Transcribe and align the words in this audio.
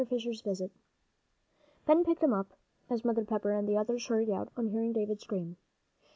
FISHER'S 0.09 0.41
VISIT 0.41 0.71
Ben 1.85 2.03
picked 2.03 2.23
him 2.23 2.33
up, 2.33 2.57
as 2.89 3.05
Mother 3.05 3.23
Pepper 3.23 3.51
and 3.51 3.69
the 3.69 3.77
others 3.77 4.07
hurried 4.07 4.31
out, 4.31 4.49
on 4.57 4.65
hearing 4.69 4.93
David 4.93 5.21
scream. 5.21 5.57